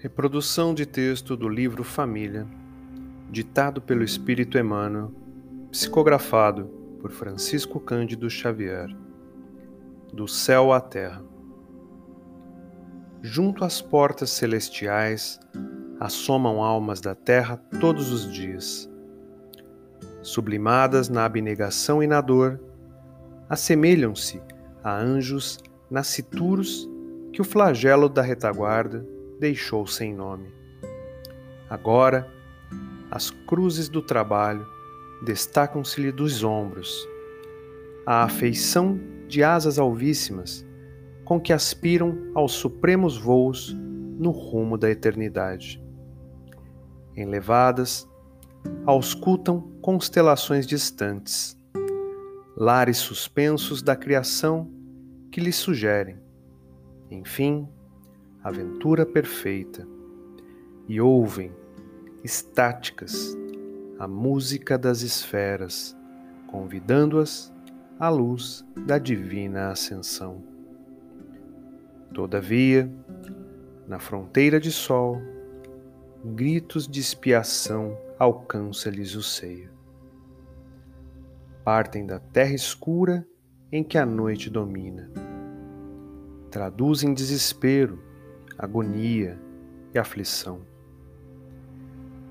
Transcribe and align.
Reprodução 0.00 0.74
de 0.74 0.86
texto 0.86 1.36
do 1.36 1.48
livro 1.48 1.82
Família, 1.82 2.46
ditado 3.28 3.82
pelo 3.82 4.04
Espírito 4.04 4.56
Emmanuel, 4.56 5.12
psicografado 5.72 6.66
por 7.00 7.10
Francisco 7.10 7.80
Cândido 7.80 8.30
Xavier. 8.30 8.86
Do 10.12 10.28
céu 10.28 10.72
à 10.72 10.80
terra. 10.80 11.20
Junto 13.22 13.64
às 13.64 13.82
portas 13.82 14.30
celestiais, 14.30 15.40
assomam 15.98 16.62
almas 16.62 17.00
da 17.00 17.16
terra 17.16 17.56
todos 17.80 18.12
os 18.12 18.32
dias. 18.32 18.88
Sublimadas 20.22 21.08
na 21.08 21.24
abnegação 21.24 22.00
e 22.00 22.06
na 22.06 22.20
dor, 22.20 22.60
assemelham-se 23.48 24.40
a 24.80 24.96
anjos 24.96 25.58
nascituros 25.90 26.88
que 27.32 27.42
o 27.42 27.44
flagelo 27.44 28.08
da 28.08 28.22
retaguarda 28.22 29.17
deixou 29.38 29.86
sem 29.86 30.14
nome. 30.14 30.52
Agora, 31.68 32.28
as 33.10 33.30
cruzes 33.30 33.88
do 33.88 34.02
trabalho 34.02 34.66
destacam-se-lhe 35.22 36.12
dos 36.12 36.42
ombros. 36.44 37.06
A 38.06 38.24
afeição 38.24 38.98
de 39.26 39.42
asas 39.42 39.78
alvíssimas 39.78 40.64
com 41.24 41.38
que 41.38 41.52
aspiram 41.52 42.30
aos 42.34 42.52
supremos 42.52 43.18
voos 43.18 43.76
no 44.18 44.30
rumo 44.30 44.78
da 44.78 44.90
eternidade. 44.90 45.82
Enlevadas, 47.14 48.08
auscultam 48.86 49.60
constelações 49.82 50.66
distantes, 50.66 51.56
lares 52.56 52.96
suspensos 52.96 53.82
da 53.82 53.94
criação 53.94 54.70
que 55.30 55.40
lhes 55.40 55.56
sugerem, 55.56 56.18
enfim, 57.10 57.68
aventura 58.42 59.04
perfeita, 59.04 59.86
e 60.88 61.00
ouvem, 61.00 61.52
estáticas, 62.24 63.36
a 63.98 64.08
música 64.08 64.78
das 64.78 65.02
esferas, 65.02 65.96
convidando-as 66.46 67.52
à 67.98 68.08
luz 68.08 68.64
da 68.86 68.96
divina 68.96 69.70
ascensão. 69.70 70.42
Todavia, 72.14 72.90
na 73.86 73.98
fronteira 73.98 74.58
de 74.58 74.72
sol, 74.72 75.20
gritos 76.24 76.88
de 76.88 77.00
expiação 77.00 77.98
alcança-lhes 78.18 79.14
o 79.14 79.22
seio. 79.22 79.70
Partem 81.62 82.06
da 82.06 82.18
terra 82.18 82.54
escura 82.54 83.26
em 83.70 83.84
que 83.84 83.98
a 83.98 84.06
noite 84.06 84.48
domina. 84.48 85.10
Traduzem 86.50 87.12
desespero, 87.12 88.02
agonia 88.58 89.38
e 89.94 89.98
aflição. 89.98 90.60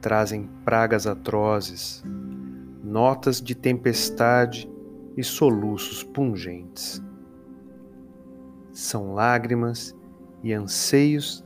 Trazem 0.01 0.49
pragas 0.65 1.07
atrozes, 1.07 2.03
notas 2.83 3.41
de 3.41 3.55
tempestade 3.55 4.69
e 5.15 5.23
soluços 5.23 6.03
pungentes. 6.03 7.01
São 8.71 9.13
lágrimas 9.13 9.95
e 10.43 10.53
anseios 10.53 11.43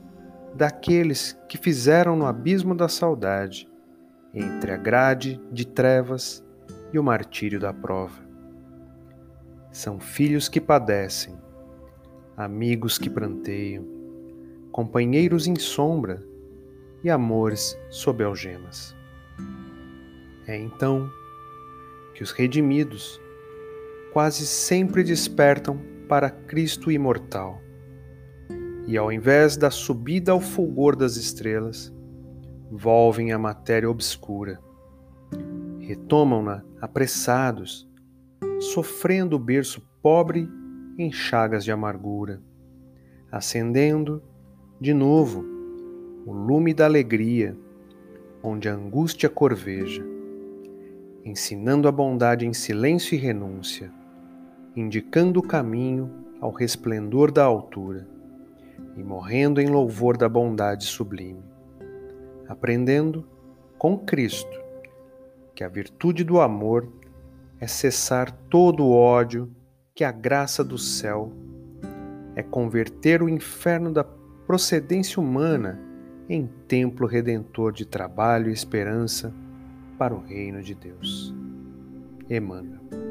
daqueles 0.54 1.38
que 1.48 1.56
fizeram 1.56 2.14
no 2.14 2.26
abismo 2.26 2.74
da 2.74 2.88
saudade, 2.88 3.68
entre 4.34 4.72
a 4.72 4.76
grade 4.76 5.40
de 5.50 5.66
trevas 5.66 6.44
e 6.92 6.98
o 6.98 7.02
martírio 7.02 7.58
da 7.58 7.72
prova. 7.72 8.20
São 9.70 9.98
filhos 9.98 10.48
que 10.50 10.60
padecem, 10.60 11.34
amigos 12.36 12.98
que 12.98 13.08
pranteiam, 13.08 14.01
companheiros 14.72 15.46
em 15.46 15.54
sombra 15.54 16.24
e 17.04 17.10
amores 17.10 17.78
sob 17.90 18.24
algemas. 18.24 18.96
É 20.46 20.58
então 20.58 21.08
que 22.14 22.22
os 22.22 22.32
redimidos 22.32 23.20
quase 24.12 24.46
sempre 24.46 25.04
despertam 25.04 25.80
para 26.08 26.30
Cristo 26.30 26.90
imortal 26.90 27.60
e, 28.86 28.96
ao 28.96 29.12
invés 29.12 29.56
da 29.56 29.70
subida 29.70 30.32
ao 30.32 30.40
fulgor 30.40 30.96
das 30.96 31.16
estrelas, 31.16 31.92
volvem 32.70 33.32
à 33.32 33.38
matéria 33.38 33.88
obscura, 33.88 34.58
retomam-na 35.78 36.64
apressados, 36.80 37.88
sofrendo 38.60 39.36
o 39.36 39.38
berço 39.38 39.80
pobre 40.02 40.48
em 40.98 41.12
chagas 41.12 41.64
de 41.64 41.70
amargura, 41.70 42.42
acendendo 43.30 44.22
de 44.82 44.92
novo, 44.92 45.44
o 46.26 46.32
lume 46.32 46.74
da 46.74 46.86
alegria, 46.86 47.56
onde 48.42 48.68
a 48.68 48.74
angústia 48.74 49.28
corveja, 49.28 50.04
ensinando 51.24 51.86
a 51.86 51.92
bondade 51.92 52.44
em 52.44 52.52
silêncio 52.52 53.14
e 53.14 53.16
renúncia, 53.16 53.92
indicando 54.74 55.38
o 55.38 55.46
caminho 55.46 56.10
ao 56.40 56.50
resplendor 56.50 57.30
da 57.30 57.44
altura 57.44 58.08
e 58.96 59.04
morrendo 59.04 59.60
em 59.60 59.68
louvor 59.68 60.16
da 60.16 60.28
bondade 60.28 60.84
sublime, 60.86 61.44
aprendendo 62.48 63.24
com 63.78 63.96
Cristo 63.96 64.60
que 65.54 65.62
a 65.62 65.68
virtude 65.68 66.24
do 66.24 66.40
amor 66.40 66.92
é 67.60 67.68
cessar 67.68 68.32
todo 68.50 68.82
o 68.82 68.92
ódio, 68.92 69.48
que 69.94 70.02
a 70.02 70.10
graça 70.10 70.64
do 70.64 70.76
céu 70.76 71.32
é 72.34 72.42
converter 72.42 73.22
o 73.22 73.28
inferno 73.28 73.92
da 73.92 74.02
procedência 74.46 75.20
humana 75.20 75.80
em 76.28 76.46
templo 76.68 77.06
redentor 77.06 77.72
de 77.72 77.84
trabalho 77.84 78.50
e 78.50 78.52
esperança 78.52 79.32
para 79.98 80.14
o 80.14 80.20
reino 80.20 80.62
de 80.62 80.74
Deus. 80.74 81.34
Emmanuel. 82.28 83.01